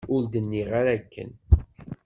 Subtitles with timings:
[0.15, 1.31] Ur d-nniɣ ara akken.